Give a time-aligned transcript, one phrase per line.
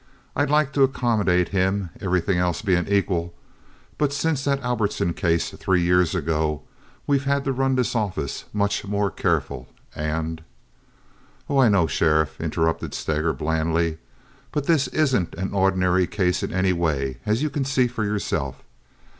[0.35, 3.35] "I'd like to accommodate him, everything else being equal,
[3.99, 6.63] but since that Albertson case three years ago
[7.05, 10.41] we've had to run this office much more careful, and—"
[11.47, 13.99] "Oh, I know, Sheriff," interrupted Steger, blandly,
[14.51, 18.63] "but this isn't an ordinary case in any way, as you can see for yourself.